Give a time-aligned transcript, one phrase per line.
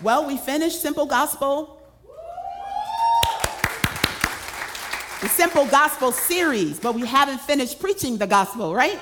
[0.00, 1.80] Well, we finished Simple Gospel.
[5.20, 9.00] The Simple Gospel series, but we haven't finished preaching the gospel, right?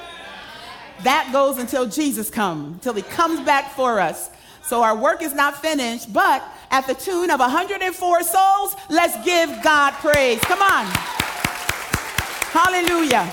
[1.02, 4.30] That goes until Jesus comes, until he comes back for us.
[4.62, 9.50] So our work is not finished, but at the tune of 104 souls, let's give
[9.62, 10.40] God praise.
[10.40, 10.86] Come on.
[12.52, 13.30] Hallelujah.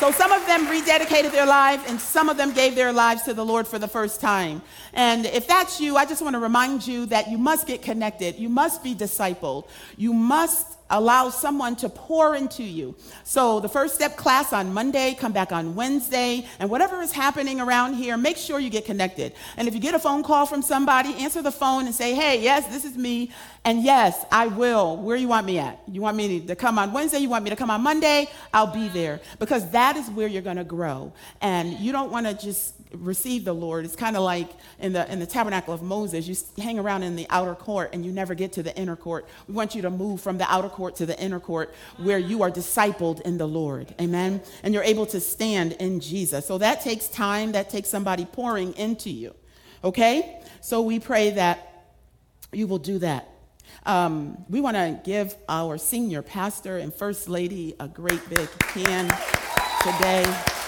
[0.00, 3.34] So some of them rededicated their lives and some of them gave their lives to
[3.34, 4.62] the Lord for the first time.
[4.94, 8.36] And if that's you, I just want to remind you that you must get connected.
[8.36, 9.68] You must be discipled.
[9.98, 12.94] You must allow someone to pour into you.
[13.24, 17.60] So the first step class on Monday, come back on Wednesday, and whatever is happening
[17.60, 19.32] around here, make sure you get connected.
[19.56, 22.42] And if you get a phone call from somebody, answer the phone and say, "Hey,
[22.42, 23.30] yes, this is me,
[23.64, 24.96] and yes, I will.
[24.96, 25.80] Where do you want me at?
[25.86, 27.18] You want me to come on Wednesday?
[27.18, 28.28] You want me to come on Monday?
[28.54, 31.12] I'll be there because that is where you're going to grow.
[31.40, 33.84] And you don't want to just receive the Lord.
[33.84, 36.26] It's kind of like in the in the tabernacle of Moses.
[36.26, 39.28] You hang around in the outer court and you never get to the inner court.
[39.46, 42.42] We want you to move from the outer court to the inner court where you
[42.42, 43.94] are discipled in the Lord.
[44.00, 44.42] Amen.
[44.62, 46.46] And you're able to stand in Jesus.
[46.46, 47.52] So that takes time.
[47.52, 49.34] That takes somebody pouring into you.
[49.84, 50.40] Okay.
[50.60, 51.66] So we pray that
[52.52, 53.28] you will do that.
[53.86, 59.10] Um, we want to give our senior pastor and first lady a great big hand
[59.82, 60.59] today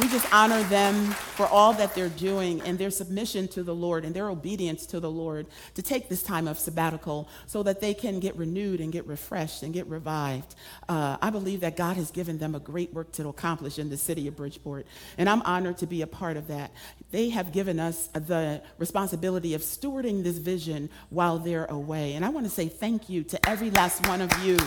[0.00, 4.04] we just honor them for all that they're doing and their submission to the Lord
[4.04, 7.92] and their obedience to the Lord to take this time of sabbatical so that they
[7.92, 10.54] can get renewed and get refreshed and get revived.
[10.88, 13.96] Uh, I believe that God has given them a great work to accomplish in the
[13.96, 14.86] city of Bridgeport,
[15.18, 16.72] and I'm honored to be a part of that.
[17.10, 22.30] They have given us the responsibility of stewarding this vision while they're away, and I
[22.30, 24.58] want to say thank you to every last one of you.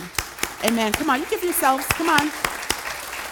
[0.64, 0.92] Amen.
[0.92, 2.55] Come on, you give yourselves, come on.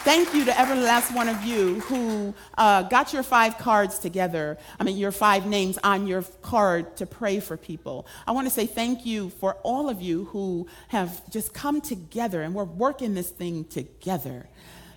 [0.04, 4.58] Thank you to every last one of you who uh, got your five cards together.
[4.78, 8.06] I mean, your five names on your card to pray for people.
[8.26, 12.42] I want to say thank you for all of you who have just come together
[12.42, 14.46] and we're working this thing together.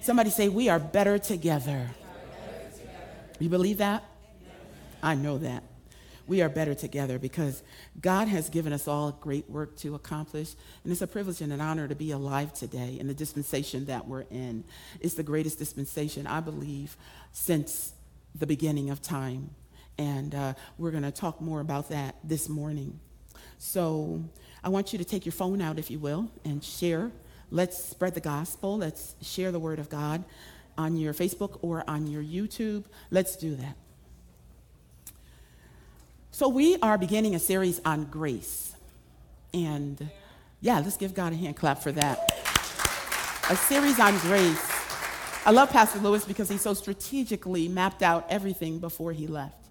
[0.02, 1.90] Somebody say, We are better together.
[3.40, 4.04] You believe that?
[5.02, 5.64] I know that
[6.28, 7.64] we are better together because
[8.02, 10.56] God has given us all great work to accomplish.
[10.84, 14.08] And it's a privilege and an honor to be alive today in the dispensation that
[14.08, 14.66] we're in.
[15.00, 16.98] It's the greatest dispensation, I believe,
[17.32, 17.94] since
[18.36, 19.52] the beginning of time.
[19.98, 23.00] And uh, we're going to talk more about that this morning.
[23.58, 24.24] So
[24.64, 27.12] I want you to take your phone out, if you will, and share.
[27.50, 28.78] Let's spread the gospel.
[28.78, 30.24] Let's share the word of God
[30.78, 32.84] on your Facebook or on your YouTube.
[33.10, 33.76] Let's do that.
[36.38, 38.76] So, we are beginning a series on grace.
[39.56, 40.12] And
[40.62, 42.32] yeah, let's give God a hand clap for that.
[43.50, 44.64] A series on grace.
[45.48, 49.66] I love Pastor Lewis because he so strategically mapped out everything before he left.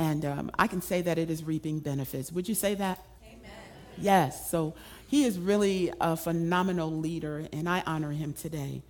[0.00, 2.32] And um, I can say that it is reaping benefits.
[2.32, 2.98] Would you say that?
[3.24, 3.52] Amen.
[3.96, 4.50] Yes.
[4.50, 4.74] So
[5.06, 8.82] he is really a phenomenal leader, and I honor him today.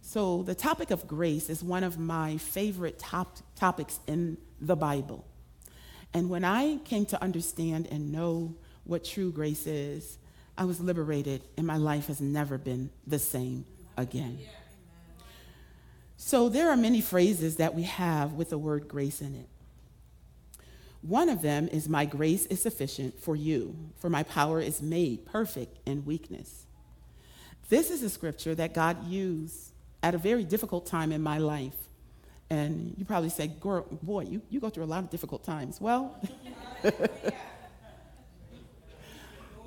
[0.00, 5.24] So, the topic of grace is one of my favorite top topics in the Bible.
[6.14, 8.54] And when I came to understand and know
[8.84, 10.18] what true grace is,
[10.56, 13.64] I was liberated, and my life has never been the same
[13.96, 14.38] again.
[16.16, 19.48] So there are many phrases that we have with the word grace in it.
[21.00, 25.26] One of them is, My grace is sufficient for you, for my power is made
[25.26, 26.66] perfect in weakness.
[27.68, 31.87] This is a scripture that God used at a very difficult time in my life
[32.50, 35.80] and you probably say, Girl, boy, you, you go through a lot of difficult times.
[35.80, 36.18] Well,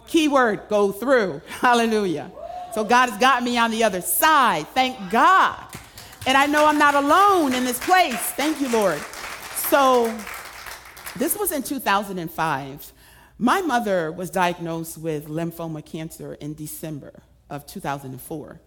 [0.08, 1.42] keyword, go through.
[1.59, 2.31] Hallelujah.
[2.74, 4.68] So God has got me on the other side.
[4.69, 5.59] Thank God.
[6.25, 8.16] And I know I'm not alone in this place.
[8.16, 9.00] Thank you, Lord.
[9.69, 10.16] So
[11.18, 12.94] this was in 2005.
[13.38, 18.62] My mother was diagnosed with lymphoma cancer in December of 2004.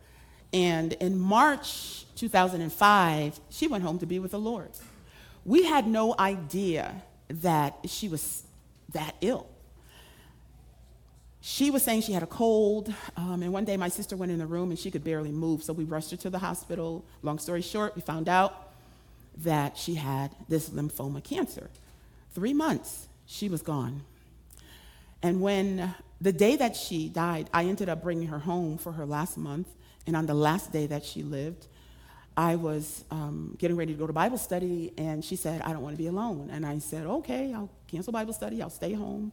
[0.52, 4.70] And in March 2005, she went home to be with the Lord.
[5.44, 8.44] We had no idea that she was
[8.92, 9.46] that ill.
[11.40, 14.38] She was saying she had a cold, um, and one day my sister went in
[14.38, 17.04] the room and she could barely move, so we rushed her to the hospital.
[17.22, 18.72] Long story short, we found out
[19.38, 21.68] that she had this lymphoma cancer.
[22.32, 24.02] Three months, she was gone.
[25.22, 29.04] And when the day that she died, I ended up bringing her home for her
[29.04, 29.68] last month
[30.06, 31.66] and on the last day that she lived,
[32.36, 35.82] I was um, getting ready to go to Bible study, and she said, I don't
[35.82, 36.50] want to be alone.
[36.52, 39.32] And I said, Okay, I'll cancel Bible study, I'll stay home.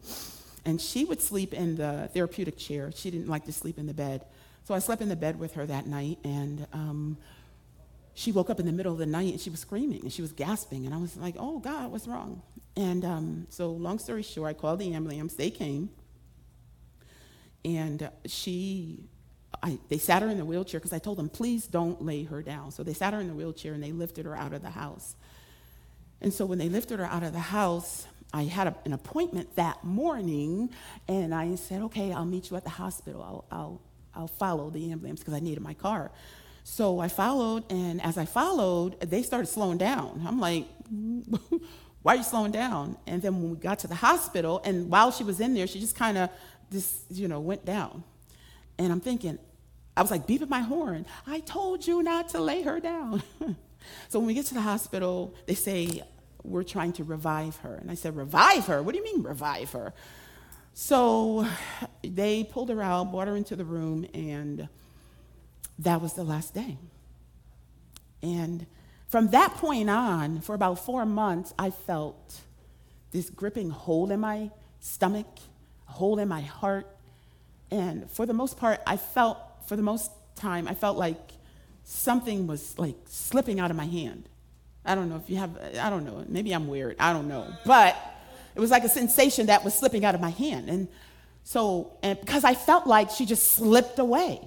[0.65, 2.91] And she would sleep in the therapeutic chair.
[2.93, 4.25] She didn't like to sleep in the bed.
[4.63, 7.17] So I slept in the bed with her that night, and um,
[8.13, 10.21] she woke up in the middle of the night and she was screaming and she
[10.21, 10.85] was gasping.
[10.85, 12.41] And I was like, oh God, what's wrong?
[12.75, 15.33] And um, so, long story short, I called the ambulance.
[15.33, 15.89] They came.
[17.63, 19.05] And she,
[19.63, 22.41] I, they sat her in the wheelchair because I told them, please don't lay her
[22.41, 22.71] down.
[22.71, 25.15] So they sat her in the wheelchair and they lifted her out of the house.
[26.21, 29.55] And so when they lifted her out of the house, I had a, an appointment
[29.55, 30.69] that morning,
[31.07, 33.21] and I said, okay, I'll meet you at the hospital.
[33.21, 33.81] I'll, I'll,
[34.15, 36.11] I'll follow the ambulance because I needed my car.
[36.63, 40.23] So I followed, and as I followed, they started slowing down.
[40.25, 40.67] I'm like,
[42.03, 42.97] why are you slowing down?
[43.07, 45.79] And then when we got to the hospital, and while she was in there, she
[45.79, 46.29] just kind of
[46.71, 48.03] just, you know, went down.
[48.81, 49.37] And I'm thinking,
[49.95, 51.05] I was like beeping my horn.
[51.27, 53.21] I told you not to lay her down.
[54.09, 56.01] so when we get to the hospital, they say,
[56.43, 57.75] we're trying to revive her.
[57.75, 58.81] And I said, revive her?
[58.81, 59.93] What do you mean revive her?
[60.73, 61.45] So
[62.03, 64.67] they pulled her out, brought her into the room, and
[65.79, 66.77] that was the last day.
[68.23, 68.65] And
[69.07, 72.41] from that point on, for about four months, I felt
[73.11, 74.49] this gripping hole in my
[74.79, 75.27] stomach,
[75.87, 76.87] a hole in my heart.
[77.71, 79.37] And for the most part, I felt,
[79.67, 81.31] for the most time, I felt like
[81.83, 84.27] something was like slipping out of my hand.
[84.85, 87.47] I don't know if you have, I don't know, maybe I'm weird, I don't know.
[87.65, 87.95] But
[88.55, 90.69] it was like a sensation that was slipping out of my hand.
[90.69, 90.87] And
[91.43, 94.41] so, and because I felt like she just slipped away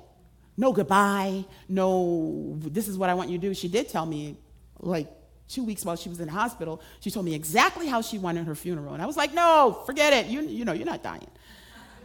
[0.56, 3.54] no goodbye, no, this is what I want you to do.
[3.54, 4.36] She did tell me,
[4.80, 5.08] like
[5.48, 8.46] two weeks while she was in the hospital, she told me exactly how she wanted
[8.46, 8.94] her funeral.
[8.94, 10.26] And I was like, no, forget it.
[10.26, 11.26] You, you know, you're not dying.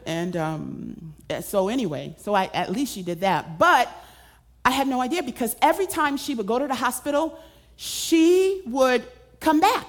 [0.06, 3.58] And um, so, anyway, so I, at least she did that.
[3.58, 3.90] But
[4.66, 7.40] I had no idea because every time she would go to the hospital,
[7.76, 9.06] she would
[9.40, 9.88] come back.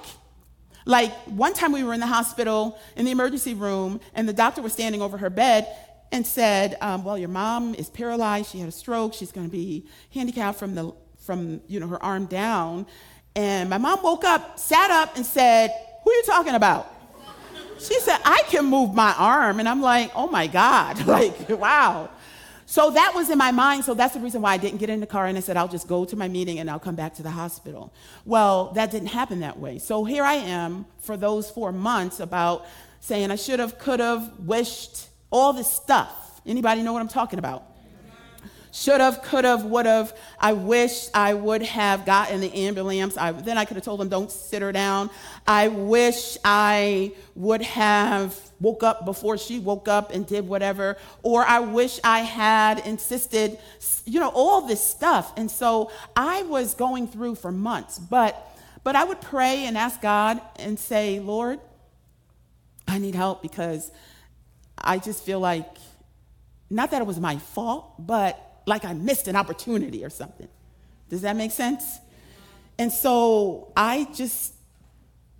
[0.85, 4.61] Like one time we were in the hospital in the emergency room, and the doctor
[4.61, 5.67] was standing over her bed,
[6.11, 8.51] and said, um, "Well, your mom is paralyzed.
[8.51, 9.13] She had a stroke.
[9.13, 12.87] She's going to be handicapped from the from you know her arm down."
[13.35, 15.71] And my mom woke up, sat up, and said,
[16.03, 17.00] "Who are you talking about?"
[17.87, 22.09] She said, "I can move my arm," and I'm like, "Oh my God!" like, wow.
[22.71, 23.83] So that was in my mind.
[23.83, 25.67] So that's the reason why I didn't get in the car and I said, I'll
[25.67, 27.93] just go to my meeting and I'll come back to the hospital.
[28.23, 29.77] Well, that didn't happen that way.
[29.77, 32.65] So here I am for those four months about
[33.01, 36.39] saying I should have, could have, wished, all this stuff.
[36.45, 37.70] Anybody know what I'm talking about?
[38.71, 40.17] Should have, could have, would have.
[40.39, 43.17] I wish I would have gotten the ambulance.
[43.17, 45.09] I, then I could have told them, don't sit her down.
[45.45, 50.97] I wish I would have woke up before she woke up and did whatever.
[51.21, 53.57] Or I wish I had insisted,
[54.05, 55.33] you know, all this stuff.
[55.35, 57.99] And so I was going through for months.
[57.99, 58.47] But
[58.83, 61.59] but I would pray and ask God and say, Lord,
[62.87, 63.91] I need help because
[64.77, 65.67] I just feel like,
[66.69, 70.47] not that it was my fault, but like I missed an opportunity or something.
[71.09, 71.99] Does that make sense?
[72.77, 74.53] And so I just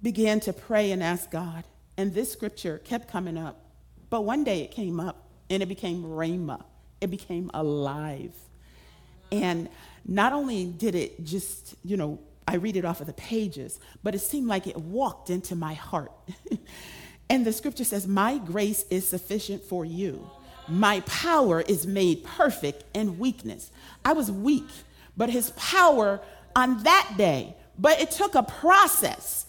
[0.01, 1.63] began to pray and ask God.
[1.97, 3.65] And this scripture kept coming up.
[4.09, 6.63] But one day it came up and it became Rhema.
[6.99, 8.33] It became alive.
[9.31, 9.69] And
[10.05, 14.13] not only did it just, you know, I read it off of the pages, but
[14.15, 16.11] it seemed like it walked into my heart.
[17.31, 20.29] And the scripture says, My grace is sufficient for you.
[20.71, 23.71] My power is made perfect in weakness.
[24.05, 24.67] I was weak,
[25.17, 26.21] but his power
[26.55, 29.45] on that day, but it took a process.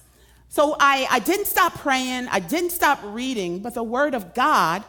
[0.48, 4.84] So I, I didn't stop praying, I didn't stop reading, but the word of God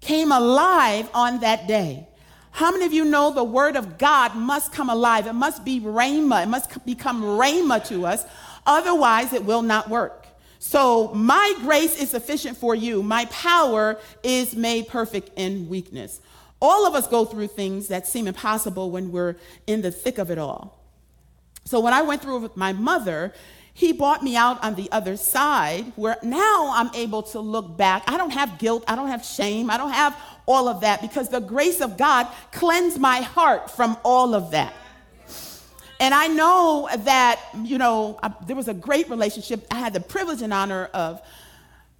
[0.00, 2.06] came alive on that day.
[2.52, 5.26] How many of you know the word of God must come alive?
[5.26, 6.44] It must be rhema.
[6.44, 8.24] It must become rhema to us.
[8.64, 10.23] Otherwise, it will not work.
[10.66, 13.02] So my grace is sufficient for you.
[13.02, 16.22] My power is made perfect in weakness.
[16.58, 20.30] All of us go through things that seem impossible when we're in the thick of
[20.30, 20.82] it all.
[21.66, 23.34] So when I went through with my mother,
[23.74, 28.02] he brought me out on the other side where now I'm able to look back.
[28.06, 30.16] I don't have guilt, I don't have shame, I don't have
[30.46, 34.72] all of that because the grace of God cleansed my heart from all of that.
[36.00, 39.66] And I know that, you know, I, there was a great relationship.
[39.70, 41.22] I had the privilege and honor of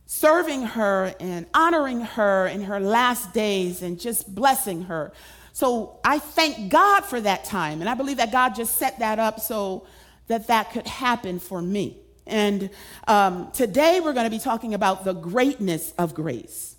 [0.06, 5.12] serving her and honoring her in her last days and just blessing her.
[5.52, 7.80] So I thank God for that time.
[7.80, 9.86] And I believe that God just set that up so
[10.26, 11.98] that that could happen for me.
[12.26, 12.70] And
[13.06, 16.74] um, today we're going to be talking about the greatness of grace.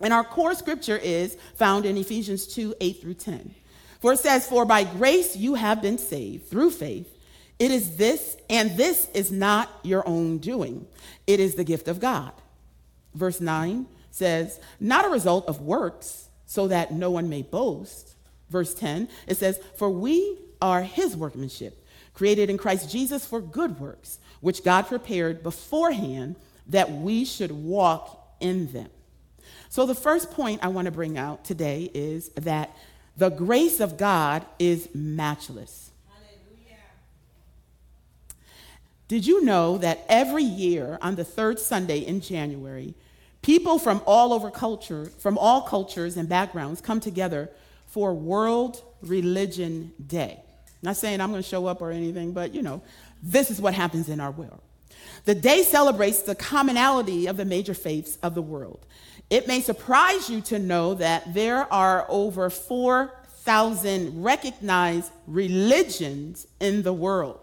[0.00, 3.54] And our core scripture is found in Ephesians 2 8 through 10.
[4.04, 7.08] For it says, For by grace you have been saved through faith.
[7.58, 10.86] It is this, and this is not your own doing,
[11.26, 12.32] it is the gift of God.
[13.14, 18.14] Verse 9 says, Not a result of works, so that no one may boast.
[18.50, 21.82] Verse 10, it says, For we are his workmanship,
[22.12, 28.36] created in Christ Jesus for good works, which God prepared beforehand that we should walk
[28.38, 28.90] in them.
[29.70, 32.76] So, the first point I want to bring out today is that
[33.16, 35.90] the grace of God is matchless.
[36.08, 36.80] Hallelujah.
[39.08, 42.94] Did you know that every year on the third Sunday in January,
[43.42, 47.50] people from all over culture, from all cultures and backgrounds come together
[47.86, 50.40] for World Religion Day?
[50.82, 52.82] Not saying I'm going to show up or anything, but you know,
[53.22, 54.60] this is what happens in our world.
[55.24, 58.84] The day celebrates the commonality of the major faiths of the world.
[59.34, 66.92] It may surprise you to know that there are over 4,000 recognized religions in the
[66.92, 67.40] world.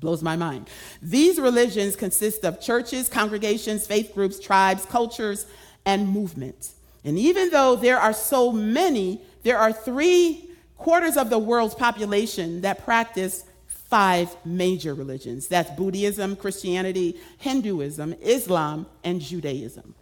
[0.00, 0.68] Blows my mind.
[1.00, 5.46] These religions consist of churches, congregations, faith groups, tribes, cultures,
[5.86, 6.74] and movements.
[7.04, 12.62] And even though there are so many, there are three quarters of the world's population
[12.62, 19.94] that practice five major religions that's Buddhism, Christianity, Hinduism, Islam, and Judaism.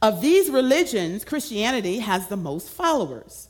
[0.00, 3.48] Of these religions, Christianity has the most followers.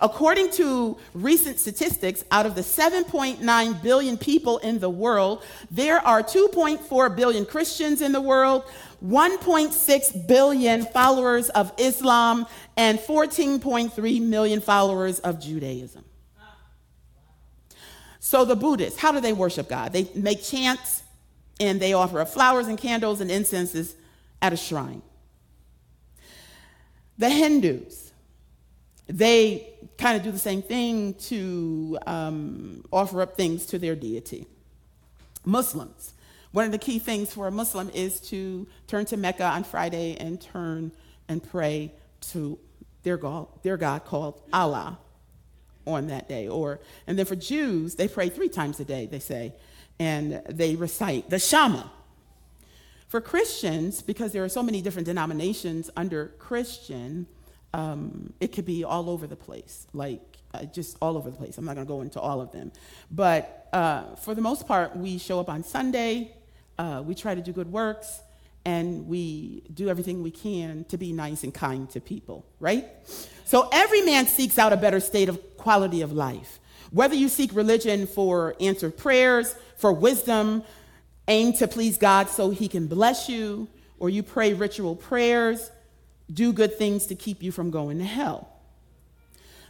[0.00, 6.22] According to recent statistics, out of the 7.9 billion people in the world, there are
[6.22, 8.64] 2.4 billion Christians in the world,
[9.04, 16.04] 1.6 billion followers of Islam, and 14.3 million followers of Judaism.
[18.20, 19.92] So the Buddhists, how do they worship God?
[19.92, 21.02] They make chants
[21.58, 23.96] and they offer up flowers and candles and incenses
[24.40, 25.02] at a shrine.
[27.20, 28.12] The Hindus,
[29.06, 34.46] they kind of do the same thing to um, offer up things to their deity.
[35.44, 36.14] Muslims,
[36.52, 40.16] one of the key things for a Muslim is to turn to Mecca on Friday
[40.18, 40.92] and turn
[41.28, 41.92] and pray
[42.32, 42.58] to
[43.02, 44.98] their God, their God called Allah
[45.86, 46.48] on that day.
[46.48, 49.52] Or and then for Jews, they pray three times a day, they say,
[49.98, 51.82] and they recite the Shema.
[53.10, 57.26] For Christians, because there are so many different denominations under Christian,
[57.74, 60.20] um, it could be all over the place, like
[60.54, 61.58] uh, just all over the place.
[61.58, 62.70] I'm not going to go into all of them.
[63.10, 66.36] But uh, for the most part, we show up on Sunday,
[66.78, 68.20] uh, we try to do good works,
[68.64, 72.86] and we do everything we can to be nice and kind to people, right?
[73.44, 76.60] So every man seeks out a better state of quality of life.
[76.92, 80.62] Whether you seek religion for answered prayers, for wisdom,
[81.30, 83.68] aim to please God so he can bless you,
[83.98, 85.70] or you pray ritual prayers,
[86.32, 88.48] do good things to keep you from going to hell.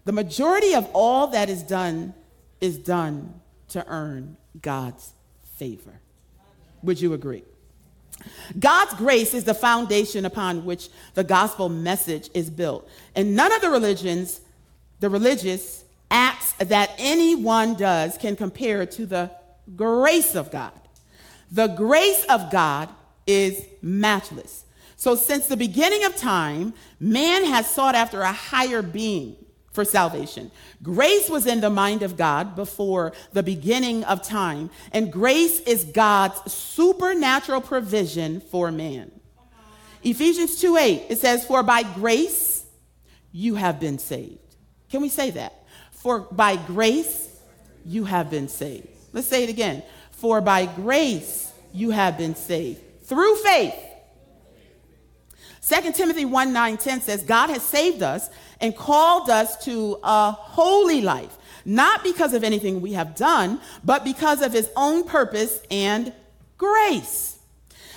[0.04, 2.14] The majority of all that is done
[2.60, 5.12] is done to earn God's
[5.56, 6.00] favor.
[6.82, 7.44] Would you agree?
[8.58, 12.88] God's grace is the foundation upon which the gospel message is built.
[13.14, 14.40] And none of the religions,
[15.00, 19.30] the religious acts that anyone does can compare to the
[19.76, 20.72] grace of God.
[21.50, 22.88] The grace of God
[23.26, 24.64] is matchless.
[24.96, 29.36] So, since the beginning of time, man has sought after a higher being
[29.72, 30.50] for salvation.
[30.82, 35.84] Grace was in the mind of God before the beginning of time, and grace is
[35.84, 39.10] God's supernatural provision for man.
[40.02, 42.64] Ephesians 2 8, it says, For by grace
[43.32, 44.38] you have been saved.
[44.90, 45.64] Can we say that?
[45.92, 47.28] For by grace
[47.84, 48.88] you have been saved.
[49.12, 49.82] Let's say it again.
[50.20, 53.74] For by grace you have been saved through faith.
[55.66, 58.28] 2 Timothy 1 9 10 says, God has saved us
[58.60, 64.04] and called us to a holy life, not because of anything we have done, but
[64.04, 66.12] because of his own purpose and
[66.58, 67.38] grace.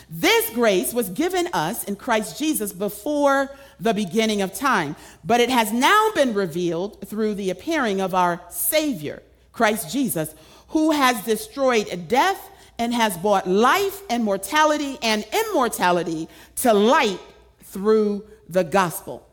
[0.09, 3.49] This grace was given us in Christ Jesus before
[3.81, 8.39] the beginning of time, but it has now been revealed through the appearing of our
[8.49, 10.33] Savior, Christ Jesus,
[10.73, 12.49] who has destroyed death
[12.79, 17.19] and has brought life and mortality and immortality to light
[17.61, 19.25] through the gospel.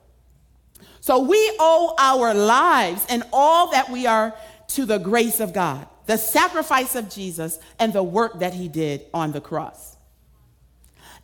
[1.01, 4.35] So we owe our lives and all that we are
[4.69, 9.07] to the grace of God, the sacrifice of Jesus, and the work that he did
[9.15, 9.97] on the cross,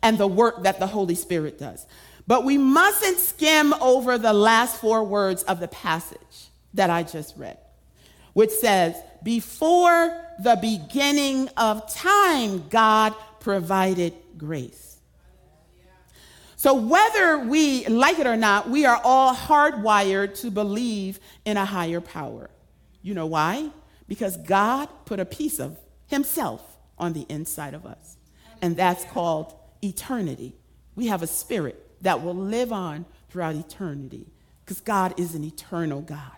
[0.01, 1.85] and the work that the Holy Spirit does.
[2.25, 7.37] But we mustn't skim over the last four words of the passage that I just
[7.37, 7.59] read
[8.37, 14.99] which says, Before the beginning of time, God provided grace.
[16.55, 21.65] So, whether we like it or not, we are all hardwired to believe in a
[21.65, 22.51] higher power.
[23.01, 23.71] You know why?
[24.07, 25.75] Because God put a piece of
[26.05, 26.61] Himself
[26.99, 28.17] on the inside of us,
[28.61, 30.53] and that's called eternity.
[30.93, 34.27] We have a spirit that will live on throughout eternity
[34.63, 36.37] because God is an eternal God.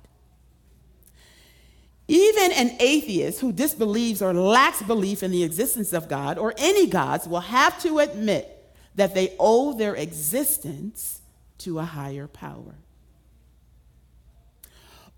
[2.10, 6.88] Even an atheist who disbelieves or lacks belief in the existence of God or any
[6.88, 11.22] gods will have to admit that they owe their existence
[11.60, 12.74] to a higher power.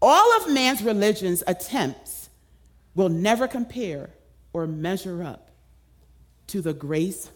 [0.01, 2.29] All of man's religion's attempts
[2.93, 4.09] will never compare
[4.51, 5.49] or measure up
[6.47, 7.29] to the grace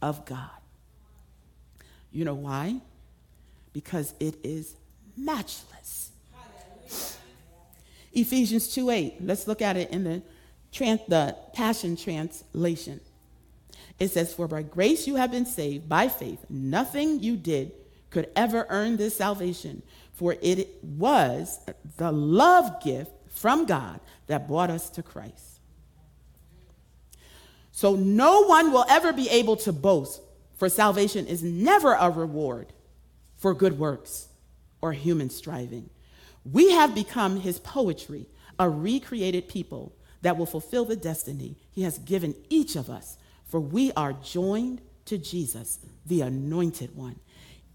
[0.00, 0.48] of God.
[2.12, 2.80] You know why?
[3.74, 4.74] Because it is
[5.18, 5.99] matchless.
[8.12, 9.14] Ephesians 2 8.
[9.20, 10.22] Let's look at it in the,
[10.72, 13.00] trans, the Passion Translation.
[13.98, 16.44] It says, For by grace you have been saved by faith.
[16.48, 17.72] Nothing you did
[18.10, 21.60] could ever earn this salvation, for it was
[21.96, 25.60] the love gift from God that brought us to Christ.
[27.72, 30.20] So no one will ever be able to boast,
[30.56, 32.72] for salvation is never a reward
[33.36, 34.28] for good works
[34.82, 35.88] or human striving.
[36.44, 38.26] We have become his poetry,
[38.58, 43.16] a recreated people that will fulfill the destiny he has given each of us,
[43.46, 47.18] for we are joined to Jesus, the anointed one.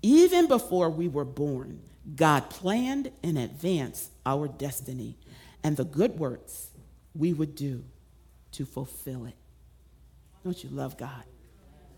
[0.01, 1.81] Even before we were born,
[2.15, 5.17] God planned in advance our destiny
[5.63, 6.69] and the good works
[7.15, 7.83] we would do
[8.51, 9.33] to fulfill it.
[10.43, 11.23] Don't you love God?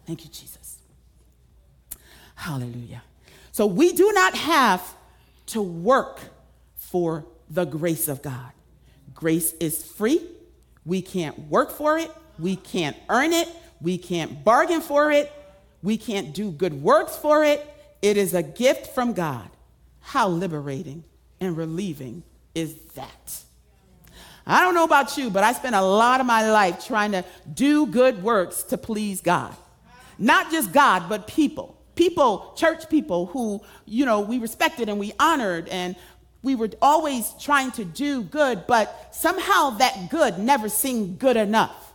[0.06, 0.80] Thank you, Jesus.
[2.36, 3.04] Hallelujah.
[3.52, 4.96] So we do not have
[5.48, 6.20] to work
[6.92, 8.52] for the grace of God.
[9.14, 10.22] Grace is free.
[10.86, 12.12] We can't work for it.
[12.40, 13.50] We can't earn it.
[13.82, 15.32] We can't bargain for it.
[15.84, 17.66] We can't do good works for it.
[18.02, 19.50] It is a gift from God.
[20.00, 21.04] How liberating
[21.40, 22.24] and relieving
[22.56, 23.40] is that?
[24.46, 27.26] I don't know about you, but I spent a lot of my life trying to
[27.54, 29.54] do good works to please God.
[30.18, 31.78] Not just God, but people.
[31.96, 35.96] People, church people who, you know, we respected and we honored and
[36.48, 41.94] we were always trying to do good, but somehow that good never seemed good enough.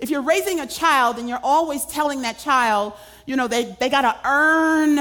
[0.00, 2.94] If you're raising a child and you're always telling that child,
[3.24, 4.96] you know, they, they got to earn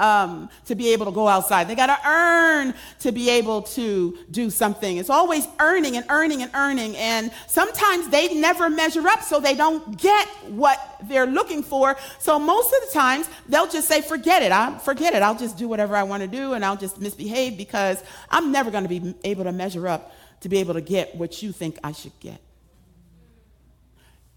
[0.00, 1.68] um, to be able to go outside.
[1.68, 4.96] They got to earn to be able to do something.
[4.96, 6.96] It's always earning and earning and earning.
[6.96, 11.96] And sometimes they never measure up, so they don't get what they're looking for.
[12.18, 14.52] So most of the times they'll just say, forget it.
[14.52, 15.22] I forget it.
[15.22, 18.70] I'll just do whatever I want to do and I'll just misbehave because I'm never
[18.70, 21.78] going to be able to measure up to be able to get what you think
[21.84, 22.40] I should get.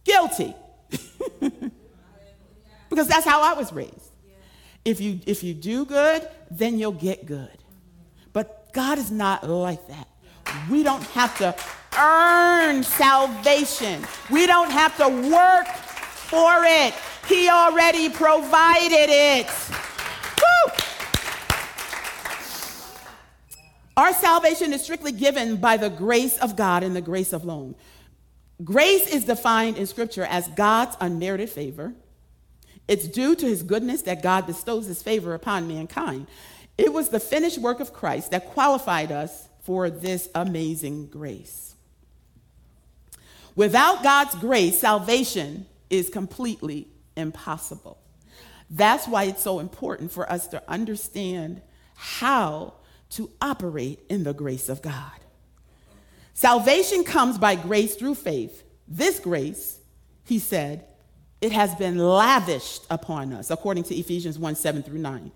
[0.03, 0.53] Guilty.
[2.89, 4.12] because that's how I was raised.
[4.85, 7.57] If you, if you do good, then you'll get good.
[8.33, 10.07] But God is not like that.
[10.69, 11.55] We don't have to
[11.97, 16.93] earn salvation, we don't have to work for it.
[17.27, 19.47] He already provided it.
[20.39, 20.73] Woo!
[23.95, 27.75] Our salvation is strictly given by the grace of God and the grace alone.
[28.63, 31.93] Grace is defined in Scripture as God's unmerited favor
[32.87, 36.27] it's due to his goodness that God bestows his favor upon mankind.
[36.77, 41.75] It was the finished work of Christ that qualified us for this amazing grace.
[43.55, 47.99] Without God's grace, salvation is completely impossible.
[48.69, 51.61] That's why it's so important for us to understand
[51.95, 52.73] how
[53.11, 55.11] to operate in the grace of God.
[56.33, 58.63] Salvation comes by grace through faith.
[58.87, 59.79] This grace,
[60.23, 60.85] he said,
[61.43, 65.29] it has been lavished upon us, according to Ephesians 1 7 through 9.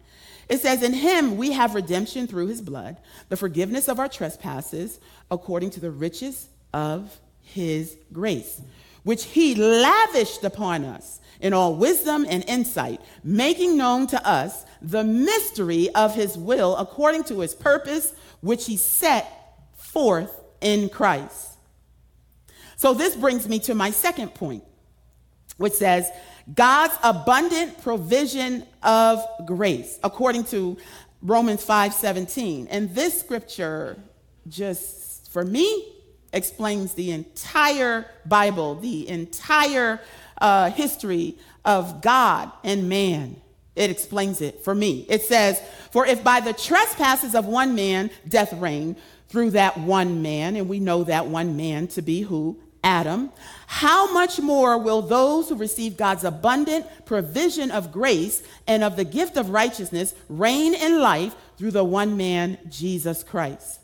[0.48, 2.96] It says, In him we have redemption through his blood,
[3.28, 8.62] the forgiveness of our trespasses, according to the riches of his grace,
[9.04, 15.04] which he lavished upon us in all wisdom and insight, making known to us the
[15.04, 19.30] mystery of his will according to his purpose, which he set
[19.76, 21.58] forth in Christ.
[22.78, 24.64] So this brings me to my second point
[25.58, 26.10] which says,
[26.54, 30.78] God's abundant provision of grace, according to
[31.22, 32.68] Romans 5 17.
[32.68, 33.98] And this scripture,
[34.48, 35.94] just for me,
[36.32, 40.00] explains the entire Bible, the entire
[40.40, 43.42] uh, history of God and man.
[43.76, 45.06] It explains it for me.
[45.10, 50.22] It says, For if by the trespasses of one man death reigned through that one
[50.22, 52.58] man, and we know that one man to be who?
[52.88, 53.30] Adam,
[53.66, 59.04] how much more will those who receive God's abundant provision of grace and of the
[59.04, 63.82] gift of righteousness reign in life through the one man, Jesus Christ?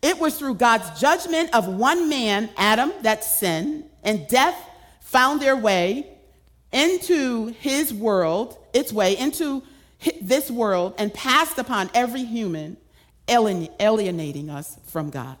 [0.00, 4.56] It was through God's judgment of one man, Adam, that sin and death
[5.02, 6.06] found their way
[6.72, 9.62] into his world, its way into
[10.22, 12.78] this world, and passed upon every human,
[13.28, 15.36] alienating us from God.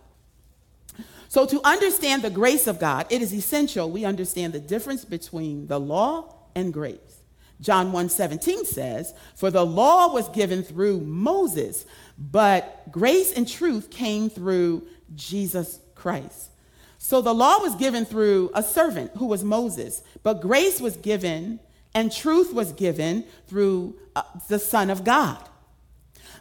[1.34, 5.66] So, to understand the grace of God, it is essential we understand the difference between
[5.66, 7.24] the law and grace.
[7.60, 14.30] John 1:17 says, "For the law was given through Moses, but grace and truth came
[14.30, 16.50] through Jesus Christ."
[16.98, 21.58] So the law was given through a servant who was Moses, but grace was given
[21.94, 25.38] and truth was given through uh, the Son of God.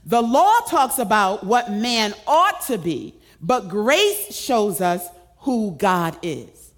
[0.06, 5.06] The law talks about what man ought to be, but grace shows us
[5.40, 6.72] who God is.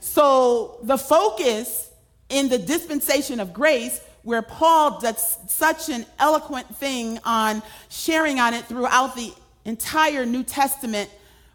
[0.00, 1.90] So the focus
[2.30, 8.54] in the dispensation of grace, where Paul does such an eloquent thing on sharing on
[8.54, 9.32] it throughout the
[9.66, 11.10] entire New Testament,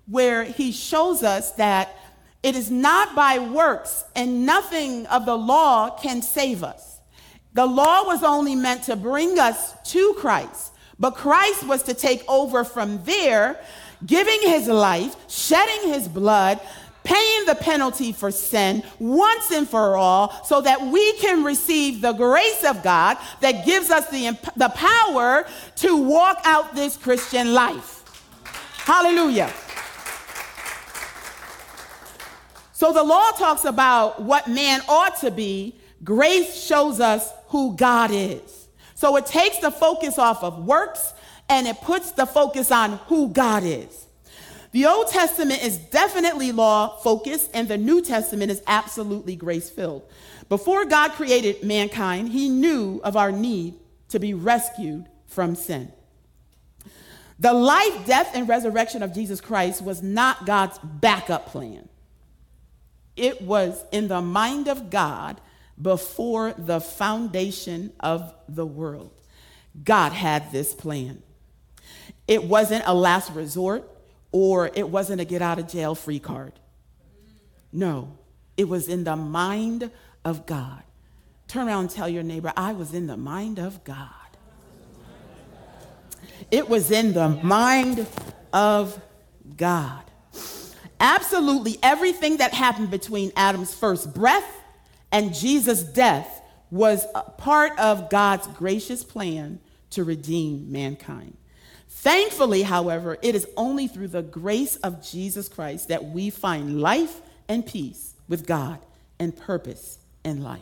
[0.08, 1.98] where he shows us that
[2.44, 7.00] it is not by works and nothing of the law can save us.
[7.54, 12.24] The law was only meant to bring us to Christ, but Christ was to take
[12.28, 13.60] over from there,
[14.06, 16.60] giving his life, shedding his blood,
[17.04, 22.14] paying the penalty for sin once and for all so that we can receive the
[22.14, 25.46] grace of God that gives us the, the power
[25.78, 28.04] to walk out this Christian life.
[28.78, 29.52] Hallelujah.
[32.74, 38.12] So the law talks about what man ought to be, grace shows us who God
[38.12, 38.68] is.
[38.96, 41.14] So it takes the focus off of works
[41.50, 44.08] and it puts the focus on who God is.
[44.72, 50.04] The Old Testament is definitely law focused, and the New Testament is absolutely grace filled.
[50.48, 53.76] Before God created mankind, he knew of our need
[54.10, 55.92] to be rescued from sin.
[57.40, 61.88] The life, death, and resurrection of Jesus Christ was not God's backup plan.
[63.16, 65.40] It was in the mind of God
[65.82, 69.12] before the foundation of the world.
[69.84, 71.24] God had this plan.
[72.30, 73.90] It wasn't a last resort
[74.32, 76.54] or it wasn't a get out of jail free card.
[77.74, 78.20] No,
[78.56, 79.90] it was in the mind
[80.24, 80.84] of God.
[81.48, 84.10] Turn around and tell your neighbor, I was in the mind of God.
[86.52, 88.06] It was in the mind
[88.54, 89.02] of
[89.58, 90.04] God.
[91.00, 94.62] Absolutely everything that happened between Adam's first breath
[95.12, 97.08] and Jesus' death was
[97.40, 101.36] part of God's gracious plan to redeem mankind.
[101.90, 107.22] Thankfully, however, it is only through the grace of Jesus Christ that we find life
[107.48, 108.80] and peace with God
[109.20, 110.62] and purpose in life.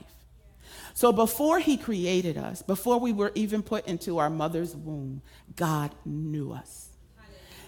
[0.93, 5.21] So before he created us, before we were even put into our mother's womb,
[5.55, 6.89] God knew us.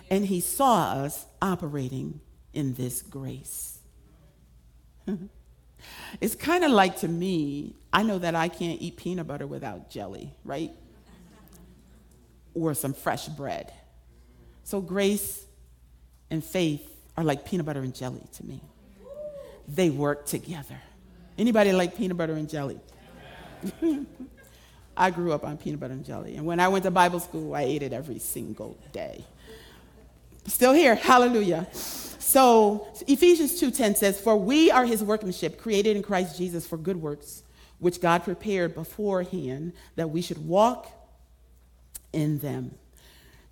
[0.10, 2.22] And he saw us operating
[2.54, 3.78] in this grace.
[6.22, 9.92] it's kind of like to me, I know that I can't eat peanut butter without
[9.92, 10.72] jelly, right?
[12.54, 13.74] Or some fresh bread.
[14.64, 15.46] So grace
[16.30, 18.62] and faith are like peanut butter and jelly to me.
[19.68, 20.80] They work together.
[21.38, 22.80] Anybody like peanut butter and jelly?
[24.98, 26.36] I grew up on peanut butter and jelly.
[26.36, 29.24] And when I went to Bible school, I ate it every single day.
[30.46, 30.96] Still here.
[30.96, 31.68] Hallelujah.
[31.74, 37.02] So Ephesians 2:10 says, "For we are his workmanship, created in Christ Jesus for good
[37.02, 37.44] works,
[37.80, 40.92] which God prepared beforehand that we should walk
[42.14, 42.76] in them.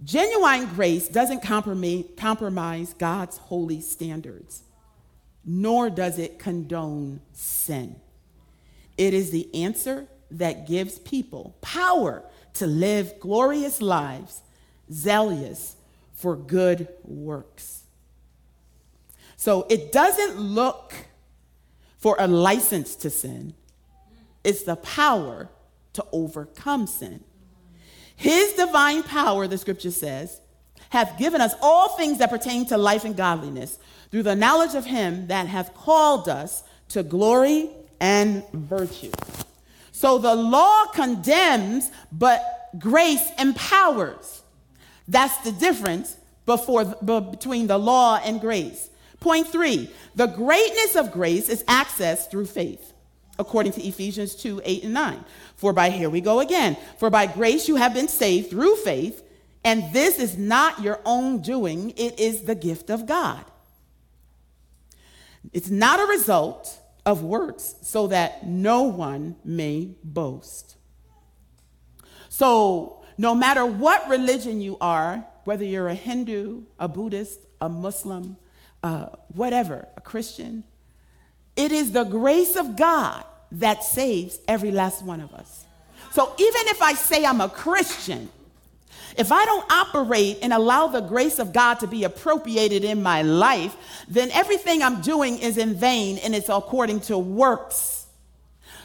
[0.03, 4.63] Genuine grace doesn't compromise God's holy standards,
[5.43, 7.95] nor does it condone sin.
[8.97, 14.41] It is the answer that gives people power to live glorious lives,
[14.91, 15.75] zealous
[16.13, 17.83] for good works.
[19.35, 20.93] So it doesn't look
[21.97, 23.53] for a license to sin,
[24.43, 25.49] it's the power
[25.93, 27.23] to overcome sin.
[28.17, 30.41] His divine power, the scripture says,
[30.89, 33.77] hath given us all things that pertain to life and godliness
[34.11, 39.11] through the knowledge of him that hath called us to glory and virtue.
[39.91, 44.41] So the law condemns, but grace empowers.
[45.07, 48.89] That's the difference before, between the law and grace.
[49.19, 52.93] Point three the greatness of grace is accessed through faith
[53.39, 55.25] according to Ephesians 2 8 and 9.
[55.55, 59.23] For by, here we go again, for by grace you have been saved through faith,
[59.63, 63.43] and this is not your own doing, it is the gift of God.
[65.53, 70.75] It's not a result of works, so that no one may boast.
[72.29, 78.37] So, no matter what religion you are, whether you're a Hindu, a Buddhist, a Muslim,
[78.83, 80.63] uh, whatever, a Christian,
[81.57, 85.65] it is the grace of God that saves every last one of us.
[86.11, 88.29] So even if I say I'm a Christian,
[89.17, 93.23] If I don't operate and allow the grace of God to be appropriated in my
[93.23, 93.75] life,
[94.07, 98.05] then everything I'm doing is in vain and it's according to works.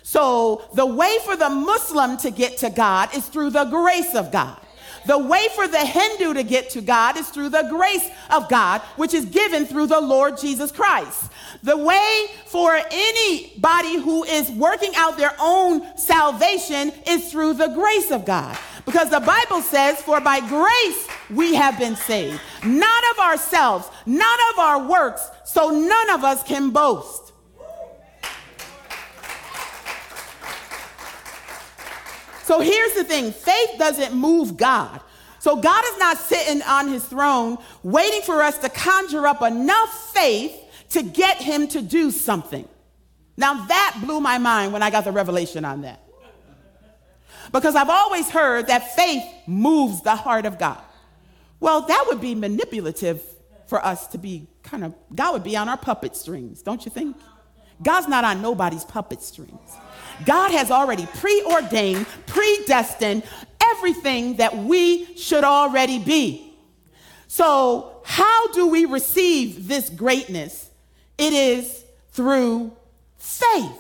[0.03, 4.33] So the way for the Muslim to get to God is through the grace of
[4.33, 4.59] God.
[5.07, 8.81] The way for the Hindu to get to God is through the grace of God,
[8.97, 11.31] which is given through the Lord Jesus Christ.
[11.62, 18.11] The way for anybody who is working out their own salvation is through the grace
[18.11, 18.59] of God.
[18.85, 24.38] Because the Bible says, For by grace we have been saved, not of ourselves, not
[24.53, 27.32] of our works, so none of us can boast.
[32.53, 35.01] So here's the thing faith doesn't move God.
[35.38, 40.12] So God is not sitting on his throne waiting for us to conjure up enough
[40.12, 40.53] faith
[40.91, 42.69] to get him to do something.
[43.38, 46.03] Now that blew my mind when I got the revelation on that.
[47.53, 50.83] Because I've always heard that faith moves the heart of God.
[51.59, 53.23] Well, that would be manipulative
[53.65, 56.91] for us to be kind of, God would be on our puppet strings, don't you
[56.91, 57.17] think?
[57.83, 59.79] God's not on nobody's puppet strings.
[60.25, 63.23] God has already preordained, predestined
[63.61, 66.55] everything that we should already be.
[67.29, 70.71] So, how do we receive this greatness?
[71.19, 72.77] It is through
[73.17, 73.79] faith.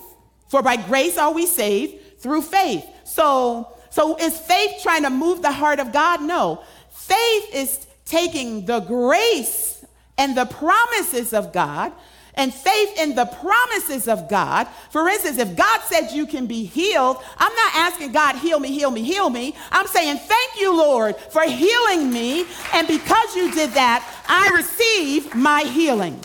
[0.48, 2.84] For by grace are we saved through faith.
[3.04, 6.22] So, so is faith trying to move the heart of God?
[6.22, 6.62] No.
[6.90, 9.84] Faith is taking the grace
[10.16, 11.92] and the promises of God
[12.34, 14.66] and faith in the promises of God.
[14.90, 18.70] For instance, if God said you can be healed, I'm not asking God, heal me,
[18.70, 19.54] heal me, heal me.
[19.70, 22.46] I'm saying, thank you, Lord, for healing me.
[22.72, 26.18] And because you did that, I receive my healing.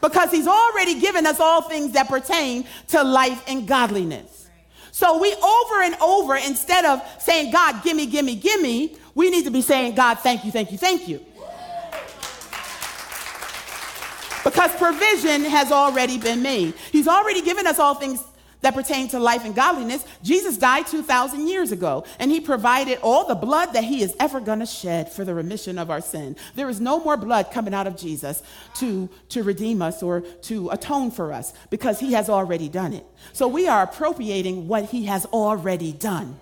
[0.00, 4.48] Because He's already given us all things that pertain to life and godliness.
[4.92, 9.50] So we over and over, instead of saying, God, gimme, gimme, gimme, we need to
[9.50, 11.24] be saying, God, thank you, thank you, thank you.
[14.48, 16.72] Because provision has already been made.
[16.90, 18.24] He's already given us all things
[18.62, 20.06] that pertain to life and godliness.
[20.22, 24.40] Jesus died 2,000 years ago, and he provided all the blood that he is ever
[24.40, 26.34] going to shed for the remission of our sin.
[26.54, 28.42] There is no more blood coming out of Jesus
[28.76, 33.04] to, to redeem us or to atone for us because he has already done it.
[33.34, 36.40] So we are appropriating what he has already done.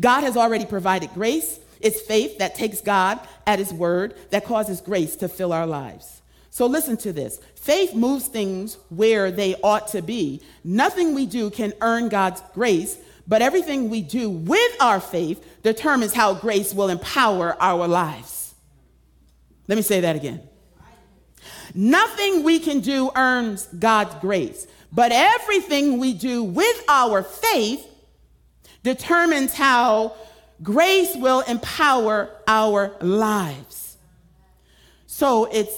[0.00, 1.60] God has already provided grace.
[1.80, 6.22] It's faith that takes God at his word that causes grace to fill our lives.
[6.50, 7.38] So listen to this.
[7.54, 10.40] Faith moves things where they ought to be.
[10.64, 12.96] Nothing we do can earn God's grace,
[13.28, 18.54] but everything we do with our faith determines how grace will empower our lives.
[19.68, 20.40] Let me say that again.
[21.74, 27.86] Nothing we can do earns God's grace, but everything we do with our faith
[28.82, 30.14] determines how
[30.62, 33.96] grace will empower our lives.
[35.06, 35.74] So it's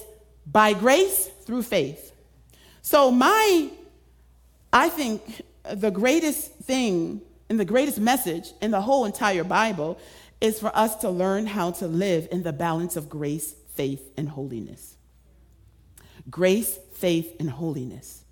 [0.47, 2.13] by grace through faith.
[2.83, 3.71] So, my,
[4.73, 9.99] I think the greatest thing and the greatest message in the whole entire Bible
[10.41, 14.29] is for us to learn how to live in the balance of grace, faith, and
[14.29, 14.97] holiness.
[16.31, 18.25] Grace, faith, and holiness.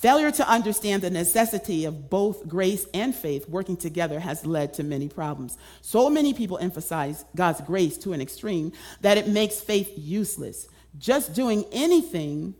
[0.00, 4.82] Failure to understand the necessity of both grace and faith working together has led to
[4.82, 5.58] many problems.
[5.82, 11.34] So many people emphasize God's grace to an extreme that it makes faith useless just
[11.34, 12.54] doing anything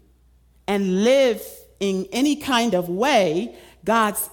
[0.66, 1.42] and live
[1.80, 4.28] in any kind of way, God's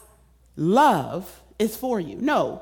[0.58, 2.18] love is for you.
[2.18, 2.62] No,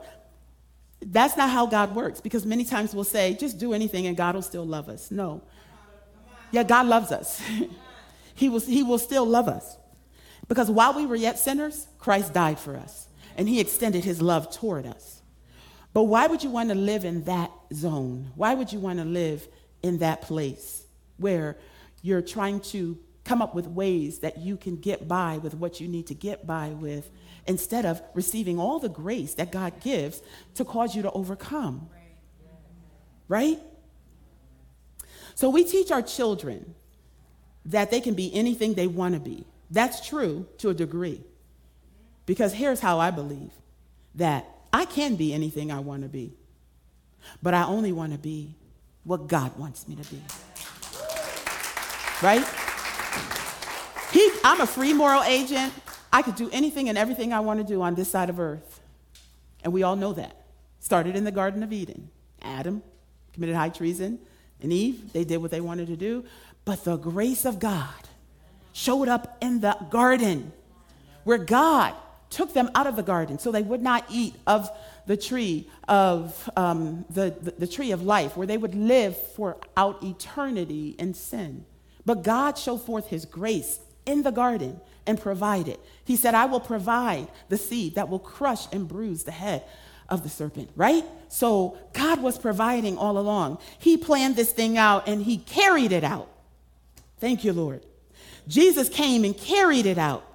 [1.01, 4.35] that's not how God works because many times we'll say, just do anything and God
[4.35, 5.09] will still love us.
[5.09, 5.41] No.
[6.51, 7.41] Yeah, God loves us.
[8.35, 9.77] he, will, he will still love us.
[10.47, 14.51] Because while we were yet sinners, Christ died for us and he extended his love
[14.51, 15.21] toward us.
[15.93, 18.31] But why would you want to live in that zone?
[18.35, 19.47] Why would you want to live
[19.81, 20.85] in that place?
[21.17, 21.57] where
[22.01, 25.87] you're trying to come up with ways that you can get by with what you
[25.87, 27.09] need to get by with
[27.47, 30.21] instead of receiving all the grace that God gives
[30.55, 31.89] to cause you to overcome.
[33.27, 33.59] Right?
[35.33, 36.75] So we teach our children
[37.65, 39.45] that they can be anything they want to be.
[39.69, 41.21] That's true to a degree.
[42.25, 43.51] Because here's how I believe
[44.15, 46.33] that I can be anything I want to be,
[47.41, 48.55] but I only want to be
[49.03, 50.21] what God wants me to be
[52.21, 52.45] right?
[54.11, 55.73] He, I'm a free moral agent.
[56.11, 58.81] I could do anything and everything I want to do on this side of earth.
[59.63, 60.35] And we all know that.
[60.79, 62.09] Started in the Garden of Eden.
[62.41, 62.83] Adam
[63.33, 64.19] committed high treason,
[64.61, 66.23] and Eve, they did what they wanted to do.
[66.63, 67.89] But the grace of God
[68.75, 70.51] showed up in the garden
[71.23, 71.93] where God
[72.29, 74.69] took them out of the garden so they would not eat of
[75.05, 79.55] the tree of um, the, the, the tree of life, where they would live for
[79.77, 81.63] out eternity in sin.
[82.05, 85.79] But God showed forth his grace in the garden and provided.
[86.03, 89.63] He said, I will provide the seed that will crush and bruise the head
[90.09, 91.05] of the serpent, right?
[91.29, 93.59] So God was providing all along.
[93.79, 96.29] He planned this thing out and he carried it out.
[97.19, 97.85] Thank you, Lord.
[98.47, 100.25] Jesus came and carried it out.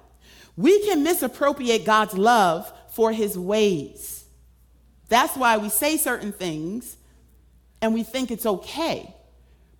[0.57, 4.25] We can misappropriate God's love for his ways.
[5.09, 6.97] That's why we say certain things
[7.81, 9.13] and we think it's okay.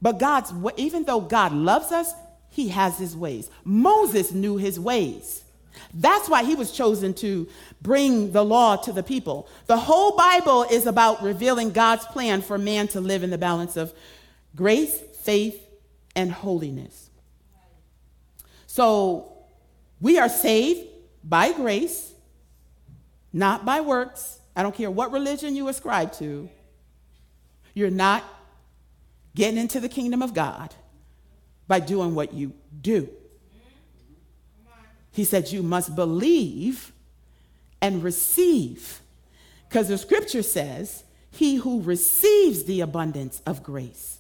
[0.01, 2.13] But God's even though God loves us,
[2.49, 3.49] he has his ways.
[3.63, 5.43] Moses knew his ways.
[5.93, 7.47] That's why he was chosen to
[7.81, 9.47] bring the law to the people.
[9.67, 13.77] The whole Bible is about revealing God's plan for man to live in the balance
[13.77, 13.93] of
[14.55, 15.61] grace, faith,
[16.15, 17.00] and holiness.
[18.71, 19.33] So
[19.99, 20.87] we are saved
[21.25, 22.13] by grace,
[23.33, 24.39] not by works.
[24.55, 26.49] I don't care what religion you ascribe to.
[27.73, 28.23] You're not
[29.35, 30.73] getting into the kingdom of God
[31.67, 33.09] by doing what you do.
[35.11, 36.93] He said, You must believe
[37.81, 39.01] and receive.
[39.67, 44.19] Because the scripture says, He who receives the abundance of grace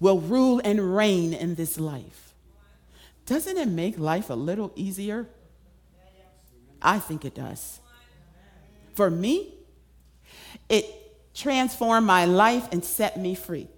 [0.00, 2.23] will rule and reign in this life.
[3.26, 5.28] Doesn't it make life a little easier?
[6.80, 7.80] I think it does.
[8.94, 9.54] For me,
[10.68, 10.84] it
[11.34, 13.68] transformed my life and set me free.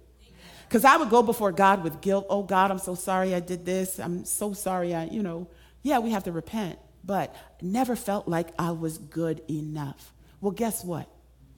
[0.67, 2.25] Because I would go before God with guilt.
[2.29, 3.99] Oh, God, I'm so sorry I did this.
[3.99, 5.47] I'm so sorry I, you know,
[5.81, 6.77] yeah, we have to repent.
[7.05, 10.13] But never felt like I was good enough.
[10.41, 11.09] Well, guess what?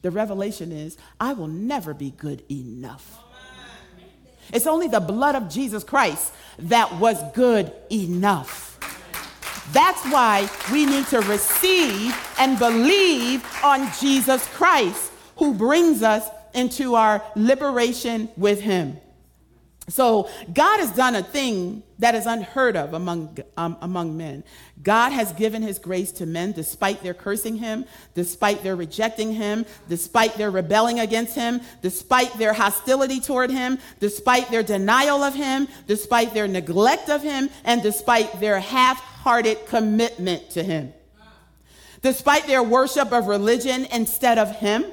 [0.03, 3.19] The revelation is I will never be good enough.
[4.53, 8.77] It's only the blood of Jesus Christ that was good enough.
[9.71, 16.95] That's why we need to receive and believe on Jesus Christ, who brings us into
[16.95, 18.99] our liberation with Him.
[19.89, 24.43] So God has done a thing that is unheard of among, um, among men.
[24.81, 29.65] God has given his grace to men despite their cursing him, despite their rejecting him,
[29.89, 35.67] despite their rebelling against him, despite their hostility toward him, despite their denial of him,
[35.87, 40.93] despite their neglect of him, and despite their half-hearted commitment to him.
[42.01, 44.85] Despite their worship of religion instead of him,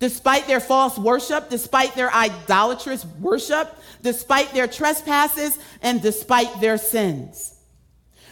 [0.00, 7.54] despite their false worship, despite their idolatrous worship, despite their trespasses, and despite their sins.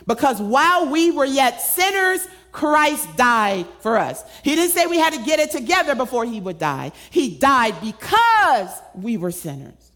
[0.07, 4.25] Because while we were yet sinners, Christ died for us.
[4.43, 6.93] He didn't say we had to get it together before he would die.
[7.11, 9.93] He died because we were sinners.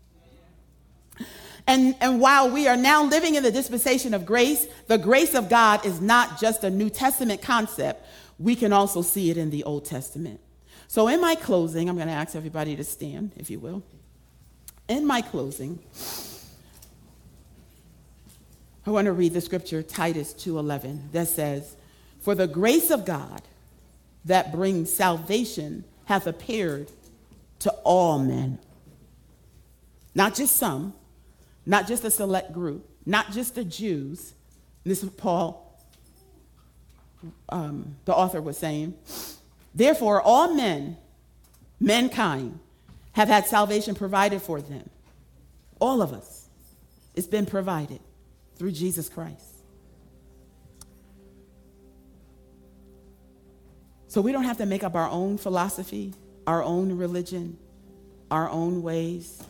[1.67, 5.49] And, and while we are now living in the dispensation of grace, the grace of
[5.49, 8.05] God is not just a New Testament concept.
[8.39, 10.41] We can also see it in the Old Testament.
[10.93, 13.83] So, in my closing, I'm going to ask everybody to stand, if you will.
[14.89, 15.79] In my closing,
[18.87, 21.77] I want to read the scripture Titus 2:11 that says,
[22.21, 23.41] "For the grace of God
[24.27, 26.93] that brings salvation hath appeared
[27.61, 28.59] to all men."
[30.15, 30.93] Not just some,
[31.65, 34.35] not just a select group, not just the Jews.
[34.85, 35.75] This is Paul,
[37.49, 38.93] um, the author was saying.
[39.75, 40.97] Therefore, all men,
[41.81, 42.59] mankind,
[43.13, 44.89] have had salvation provided for them.
[45.81, 46.49] All of us.
[47.15, 48.01] It's been provided
[48.57, 49.53] through Jesus Christ.
[54.09, 56.13] So we don't have to make up our own philosophy,
[56.47, 57.59] our own religion,
[58.31, 59.43] our own ways.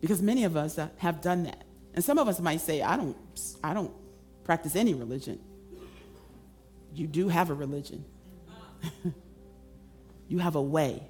[0.00, 1.62] Because many of us uh, have done that.
[1.94, 3.16] And some of us might say, I don't,
[3.62, 3.92] I don't
[4.44, 5.40] practice any religion.
[6.94, 8.04] You do have a religion.
[10.28, 11.02] you have a way.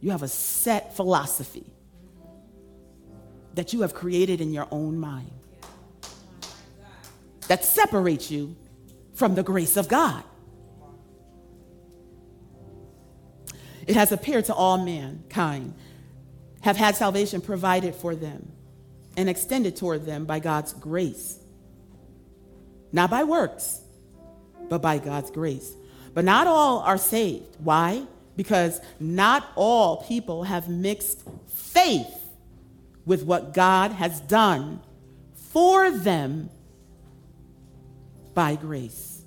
[0.00, 1.66] You have a set philosophy
[3.54, 5.30] that you have created in your own mind
[7.48, 8.56] that separates you
[9.14, 10.22] from the grace of God.
[13.86, 15.74] It has appeared to all mankind,
[16.60, 18.52] have had salvation provided for them
[19.16, 21.40] and extended toward them by God's grace.
[22.92, 23.79] Not by works,
[24.70, 25.74] but by God's grace.
[26.14, 27.56] But not all are saved.
[27.58, 28.06] Why?
[28.36, 32.06] Because not all people have mixed faith
[33.04, 34.80] with what God has done
[35.34, 36.48] for them
[38.32, 39.22] by grace.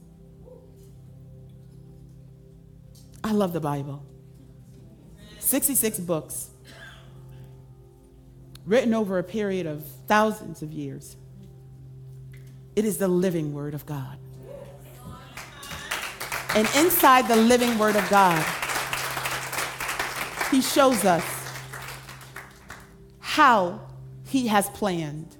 [3.23, 4.03] I love the Bible.
[5.39, 6.49] 66 books
[8.65, 11.17] written over a period of thousands of years.
[12.75, 14.17] It is the living word of God.
[16.56, 18.43] And inside the living word of God,
[20.51, 21.24] he shows us
[23.20, 23.82] how
[24.28, 25.36] he has planned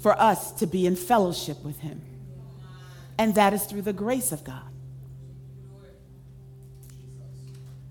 [0.00, 2.00] for us to be in fellowship with him.
[3.18, 4.62] And that is through the grace of God.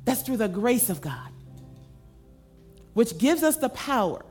[0.05, 1.29] That's through the grace of God,
[2.93, 4.25] which gives us the power.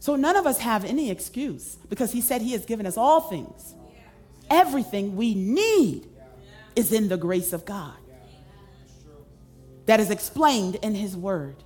[0.00, 3.20] So none of us have any excuse because he said he has given us all
[3.20, 3.74] things.
[4.48, 6.09] Everything we need
[6.80, 7.94] is in the grace of God.
[9.86, 11.62] That is explained in his word.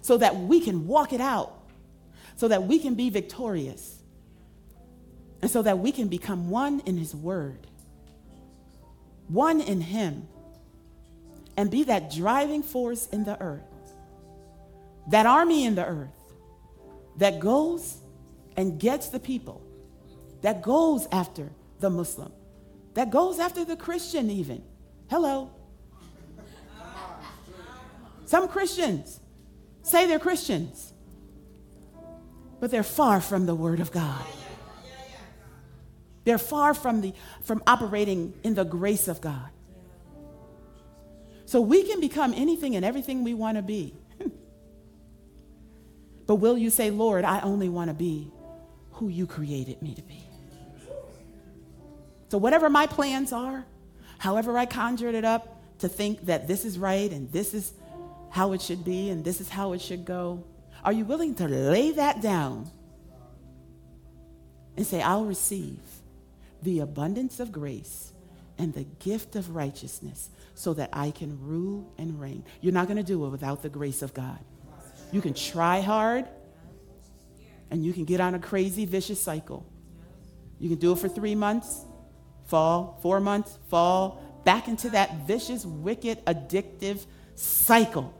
[0.00, 1.52] So that we can walk it out,
[2.36, 4.02] so that we can be victorious,
[5.42, 7.66] and so that we can become one in his word,
[9.28, 10.26] one in him,
[11.56, 13.92] and be that driving force in the earth,
[15.10, 16.10] that army in the earth.
[17.18, 17.98] That goes
[18.56, 19.60] and gets the people,
[20.42, 22.32] that goes after the Muslim,
[22.94, 24.62] that goes after the Christian, even.
[25.10, 25.50] Hello.
[28.26, 29.20] Some Christians
[29.82, 30.92] say they're Christians,
[32.60, 34.24] but they're far from the Word of God.
[36.24, 39.48] They're far from, the, from operating in the grace of God.
[41.46, 43.94] So we can become anything and everything we want to be.
[46.26, 48.30] but will you say, Lord, I only want to be
[48.92, 50.27] who you created me to be?
[52.28, 53.64] So, whatever my plans are,
[54.18, 57.72] however I conjured it up to think that this is right and this is
[58.30, 60.44] how it should be and this is how it should go,
[60.84, 62.70] are you willing to lay that down
[64.76, 65.80] and say, I'll receive
[66.62, 68.12] the abundance of grace
[68.58, 72.44] and the gift of righteousness so that I can rule and reign?
[72.60, 74.38] You're not going to do it without the grace of God.
[75.10, 76.26] You can try hard
[77.70, 79.66] and you can get on a crazy, vicious cycle.
[80.58, 81.84] You can do it for three months,
[82.48, 88.12] fall, four months, fall, back into that vicious, wicked, addictive cycle.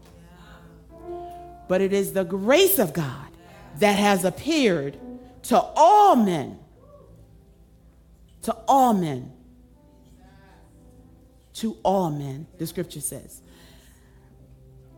[1.67, 3.27] But it is the grace of God
[3.79, 4.99] that has appeared
[5.45, 6.59] to all men.
[8.43, 9.33] To all men.
[11.55, 13.43] To all men, the scripture says.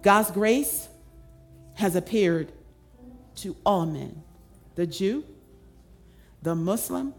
[0.03, 0.89] God's grace
[1.75, 2.53] has appeared
[3.37, 4.23] to all men
[4.75, 5.25] the Jew,
[6.43, 7.13] the Muslim,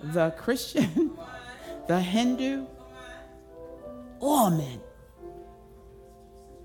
[0.00, 1.10] the Christian,
[1.90, 2.66] the Hindu,
[4.20, 4.80] all men.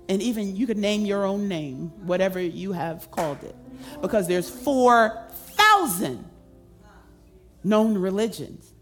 [0.08, 3.56] And even you could name your own name, whatever you have called it,
[4.00, 6.24] because there's 4,000
[7.64, 8.72] known religions.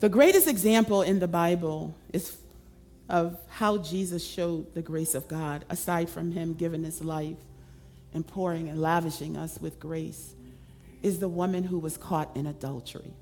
[0.00, 2.38] The greatest example in the Bible is
[3.08, 7.38] of how Jesus showed the grace of God, aside from him giving his life
[8.12, 10.34] and pouring and lavishing us with grace,
[11.02, 13.14] is the woman who was caught in adultery.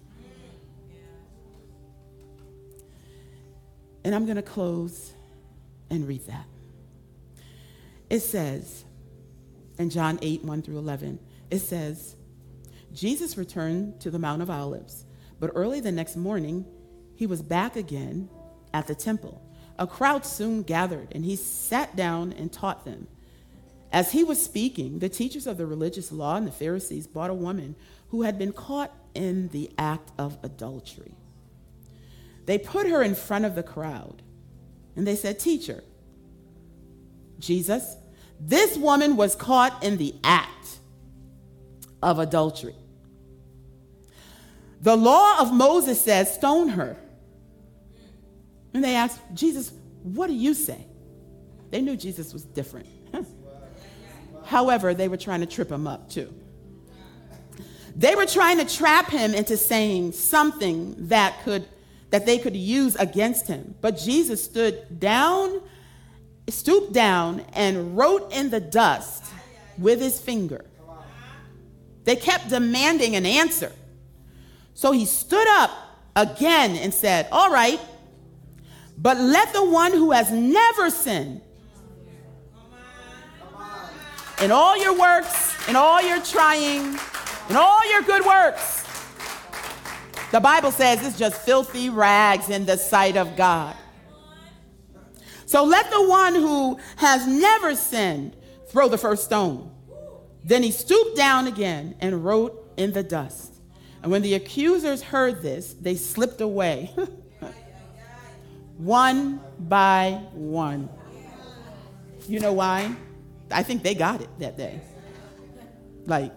[4.05, 5.13] And I'm going to close
[5.91, 6.47] and read that.
[8.11, 8.85] It says,
[9.79, 11.19] in John 8, 1 through 11,
[11.51, 12.17] it says,
[12.93, 15.05] Jesus returned to the Mount of Olives,
[15.39, 16.65] but early the next morning,
[17.15, 18.29] he was back again
[18.73, 19.43] at the temple.
[19.79, 23.07] A crowd soon gathered, and he sat down and taught them.
[23.93, 27.35] As he was speaking, the teachers of the religious law and the Pharisees brought a
[27.35, 27.75] woman
[28.11, 31.15] who had been caught in the act of adultery.
[32.47, 34.23] They put her in front of the crowd,
[34.97, 35.83] and they said, Teacher,
[37.39, 37.97] Jesus,
[38.41, 40.79] this woman was caught in the act
[42.03, 42.77] of adultery.
[44.81, 46.97] The law of Moses says, Stone her.
[48.73, 49.73] And they asked, Jesus,
[50.03, 50.87] what do you say?
[51.71, 52.87] They knew Jesus was different.
[54.49, 56.33] However, they were trying to trip him up too.
[57.95, 61.69] They were trying to trap him into saying something that could
[62.09, 63.75] that they could use against him.
[63.83, 65.61] But Jesus stood down,
[66.49, 69.25] stooped down and wrote in the dust
[69.77, 70.65] with his finger.
[72.05, 73.71] They kept demanding an answer.
[74.73, 75.71] So he stood up
[76.17, 77.81] again and said, "All right,
[78.97, 81.43] but let the one who has never sinned
[84.41, 86.99] in all your works, in all your trying,
[87.51, 88.85] in all your good works,
[90.31, 93.75] the Bible says it's just filthy rags in the sight of God.
[95.47, 98.37] So let the one who has never sinned
[98.69, 99.71] throw the first stone.
[100.45, 103.55] Then he stooped down again and wrote in the dust.
[104.03, 106.95] And when the accusers heard this, they slipped away.
[108.77, 110.89] one by one.
[112.29, 112.95] You know why?
[113.51, 114.81] I think they got it that day.
[116.07, 116.33] Like,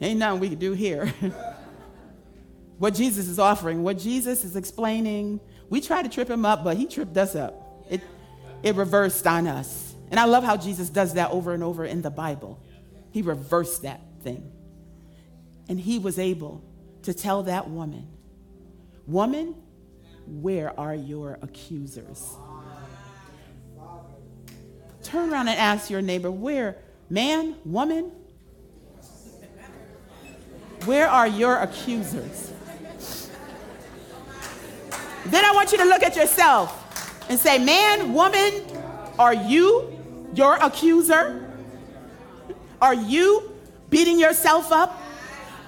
[0.00, 1.12] ain't nothing we can do here.
[2.78, 6.76] what Jesus is offering, what Jesus is explaining, we tried to trip him up, but
[6.76, 7.86] he tripped us up.
[7.90, 8.00] It,
[8.62, 9.94] it reversed on us.
[10.10, 12.60] And I love how Jesus does that over and over in the Bible.
[13.10, 14.52] He reversed that thing.
[15.68, 16.62] And he was able
[17.02, 18.08] to tell that woman,
[19.06, 19.54] Woman,
[20.26, 22.36] where are your accusers?
[25.02, 26.76] Turn around and ask your neighbor, Where,
[27.10, 28.12] man, woman,
[30.84, 32.52] where are your accusers?
[35.26, 38.52] Then I want you to look at yourself and say, Man, woman,
[39.18, 39.98] are you
[40.34, 41.48] your accuser?
[42.80, 43.52] Are you
[43.90, 45.00] beating yourself up?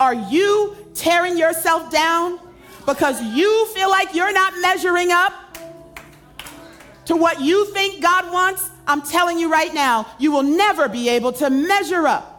[0.00, 2.40] Are you tearing yourself down
[2.86, 5.32] because you feel like you're not measuring up
[7.04, 8.70] to what you think God wants?
[8.86, 12.34] I'm telling you right now, you will never be able to measure up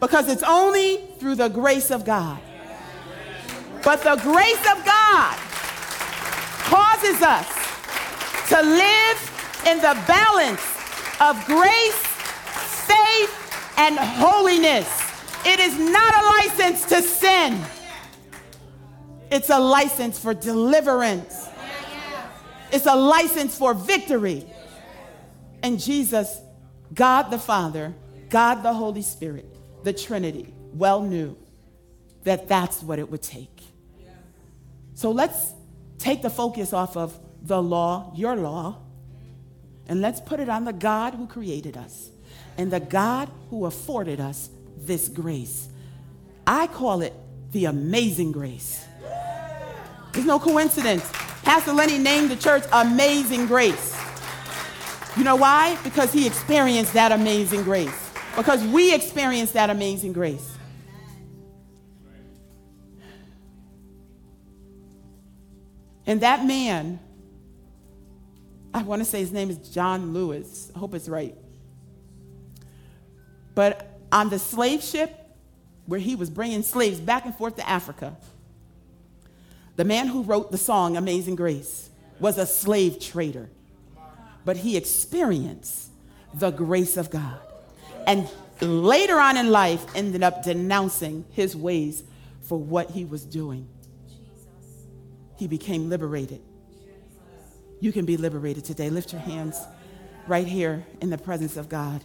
[0.00, 2.40] because it's only through the grace of God.
[3.82, 5.36] But the grace of God
[6.64, 7.48] causes us
[8.48, 10.62] to live in the balance
[11.20, 11.96] of grace,
[12.86, 14.88] faith, and holiness.
[15.46, 17.60] It is not a license to sin,
[19.30, 21.48] it's a license for deliverance,
[22.72, 24.46] it's a license for victory.
[25.62, 26.40] And Jesus,
[26.94, 27.94] God the Father,
[28.28, 29.46] God the Holy Spirit,
[29.84, 31.36] the Trinity, well knew
[32.24, 33.60] that that's what it would take.
[34.94, 35.52] So let's
[35.98, 38.78] take the focus off of the law, your law,
[39.86, 42.10] and let's put it on the God who created us
[42.56, 45.68] and the God who afforded us this grace.
[46.46, 47.14] I call it
[47.52, 48.84] the amazing grace.
[50.12, 51.08] There's no coincidence.
[51.42, 53.99] Pastor Lenny named the church Amazing Grace.
[55.16, 55.76] You know why?
[55.82, 58.10] Because he experienced that amazing grace.
[58.36, 60.56] Because we experienced that amazing grace.
[66.06, 66.98] And that man,
[68.72, 70.70] I want to say his name is John Lewis.
[70.74, 71.36] I hope it's right.
[73.54, 75.36] But on the slave ship
[75.86, 78.16] where he was bringing slaves back and forth to Africa,
[79.76, 83.48] the man who wrote the song Amazing Grace was a slave trader.
[84.44, 85.90] But he experienced
[86.34, 87.38] the grace of God.
[88.06, 88.28] And
[88.60, 92.02] later on in life, ended up denouncing his ways
[92.42, 93.68] for what he was doing
[95.40, 96.42] he became liberated.
[97.80, 98.90] You can be liberated today.
[98.90, 99.58] Lift your hands
[100.26, 102.04] right here in the presence of God.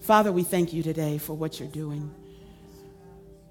[0.00, 2.14] Father, we thank you today for what you're doing.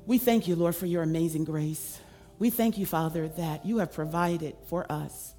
[0.05, 1.99] We thank you, Lord, for your amazing grace.
[2.39, 5.33] We thank you, Father, that you have provided for us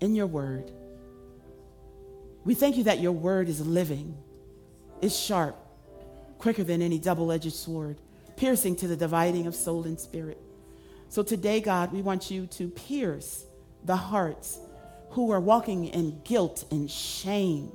[0.00, 0.72] in your word.
[2.44, 4.16] We thank you that your word is living,
[5.02, 5.56] is sharp,
[6.38, 7.98] quicker than any double edged sword,
[8.36, 10.40] piercing to the dividing of soul and spirit
[11.10, 13.44] so today, God, we want you to pierce
[13.84, 14.60] the hearts
[15.10, 17.72] who are walking in guilt and shame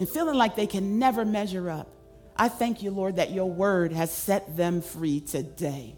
[0.00, 1.86] and feeling like they can never measure up.
[2.34, 5.94] I thank you, Lord, that your word has set them free today.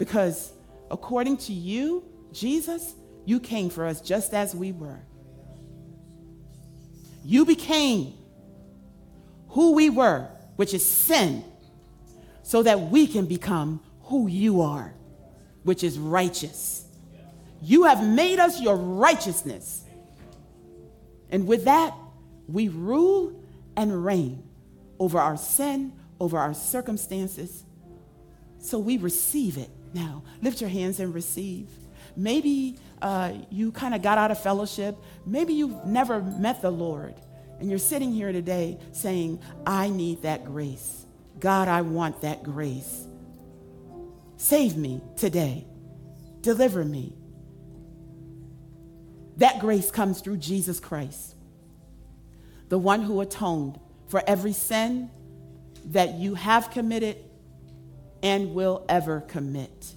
[0.00, 0.52] Because
[0.90, 2.02] according to you,
[2.32, 2.92] Jesus,
[3.24, 4.98] you came for us just as we were.
[7.24, 8.14] You became
[9.48, 11.44] who we were, which is sin,
[12.42, 14.94] so that we can become who you are,
[15.62, 16.84] which is righteous.
[17.62, 19.84] You have made us your righteousness.
[21.30, 21.94] And with that,
[22.46, 23.40] we rule
[23.76, 24.42] and reign
[24.98, 27.64] over our sin, over our circumstances.
[28.58, 30.22] So we receive it now.
[30.42, 31.68] Lift your hands and receive.
[32.16, 34.96] Maybe uh, you kind of got out of fellowship.
[35.26, 37.14] Maybe you've never met the Lord.
[37.60, 41.04] And you're sitting here today saying, I need that grace.
[41.38, 43.06] God, I want that grace.
[44.38, 45.66] Save me today.
[46.40, 47.12] Deliver me.
[49.36, 51.34] That grace comes through Jesus Christ,
[52.70, 53.78] the one who atoned
[54.08, 55.10] for every sin
[55.86, 57.18] that you have committed
[58.22, 59.92] and will ever commit.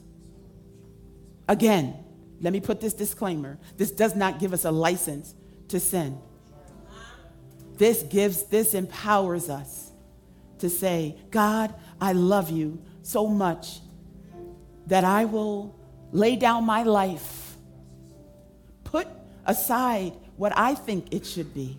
[1.48, 2.04] Again,
[2.42, 5.34] let me put this disclaimer this does not give us a license
[5.70, 6.18] to sin.
[7.78, 9.92] This gives, this empowers us
[10.60, 13.80] to say, God, I love you so much
[14.88, 15.76] that I will
[16.12, 17.56] lay down my life,
[18.84, 19.08] put
[19.46, 21.78] aside what I think it should be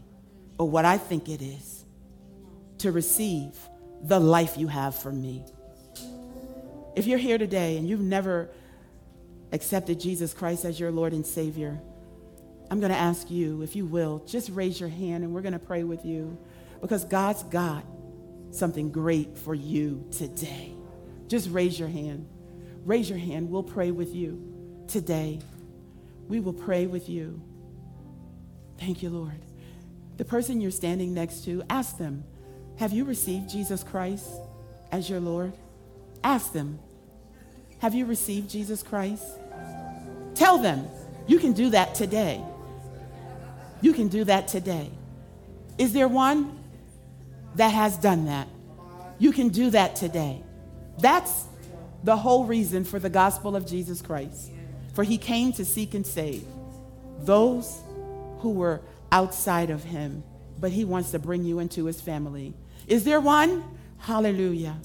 [0.59, 1.85] or what I think it is
[2.79, 3.57] to receive
[4.03, 5.45] the life you have for me.
[6.95, 8.51] If you're here today and you've never
[9.53, 11.81] accepted Jesus Christ as your Lord and Savior,
[12.71, 15.53] I'm going to ask you, if you will, just raise your hand and we're going
[15.53, 16.39] to pray with you
[16.81, 17.85] because God's got
[18.51, 20.75] something great for you today.
[21.29, 22.29] Just raise your hand.
[22.85, 23.51] Raise your hand.
[23.51, 25.41] We'll pray with you today.
[26.29, 27.43] We will pray with you.
[28.79, 29.45] Thank you, Lord.
[30.17, 32.25] The person you're standing next to, ask them,
[32.77, 34.29] Have you received Jesus Christ
[34.93, 35.53] as your Lord?
[36.23, 36.79] Ask them,
[37.81, 39.25] Have you received Jesus Christ?
[40.35, 40.87] Tell them,
[41.27, 42.43] you can do that today.
[43.81, 44.91] You can do that today.
[45.79, 46.59] Is there one
[47.55, 48.49] that has done that?
[49.19, 50.43] You can do that today.
[50.99, 51.45] That's
[52.03, 54.51] the whole reason for the gospel of Jesus Christ.
[54.95, 56.45] For he came to seek and save
[57.21, 57.81] those
[58.41, 58.81] who were
[59.13, 60.25] outside of him,
[60.59, 62.55] but he wants to bring you into his family.
[62.87, 63.65] Is there one?
[63.99, 64.77] Hallelujah.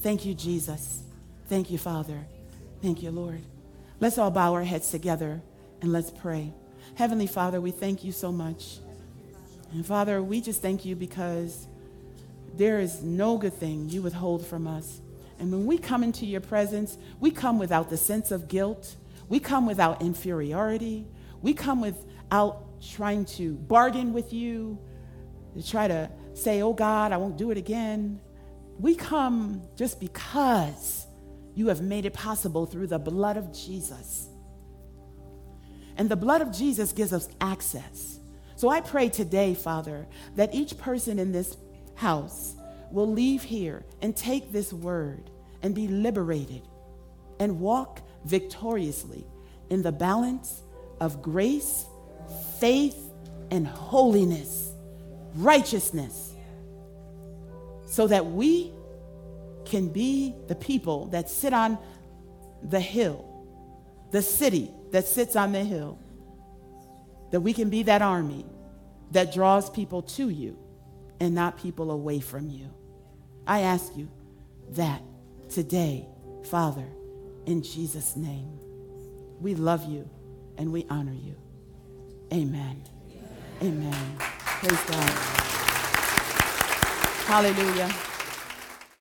[0.00, 1.02] Thank you, Jesus.
[1.48, 2.26] Thank you, Father.
[2.82, 3.40] Thank you, Lord.
[4.00, 5.40] Let's all bow our heads together
[5.80, 6.52] and let's pray.
[6.96, 8.78] Heavenly Father, we thank you so much.
[9.72, 11.68] And Father, we just thank you because
[12.56, 15.00] there is no good thing you withhold from us.
[15.38, 18.96] And when we come into your presence, we come without the sense of guilt.
[19.28, 21.06] We come without inferiority.
[21.40, 24.76] We come without trying to bargain with you,
[25.56, 28.20] to try to say, oh God, I won't do it again.
[28.80, 31.06] We come just because
[31.54, 34.28] you have made it possible through the blood of Jesus.
[35.96, 38.18] And the blood of Jesus gives us access.
[38.56, 41.56] So I pray today, Father, that each person in this
[41.94, 42.54] house
[42.90, 45.30] will leave here and take this word
[45.62, 46.62] and be liberated
[47.38, 49.26] and walk victoriously
[49.70, 50.62] in the balance
[51.00, 51.86] of grace,
[52.60, 53.10] faith,
[53.50, 54.72] and holiness,
[55.34, 56.32] righteousness,
[57.86, 58.72] so that we
[59.64, 61.78] can be the people that sit on
[62.62, 63.28] the hill,
[64.10, 65.98] the city that sits on the hill,
[67.30, 68.44] that we can be that army
[69.12, 70.58] that draws people to you
[71.20, 72.70] and not people away from you.
[73.46, 74.08] I ask you
[74.70, 75.02] that
[75.48, 76.06] today,
[76.44, 76.86] Father,
[77.46, 78.58] in Jesus' name.
[79.40, 80.08] We love you
[80.56, 81.36] and we honor you.
[82.32, 82.82] Amen.
[83.60, 84.16] Amen.
[84.18, 85.10] Praise God.
[87.26, 88.11] Hallelujah.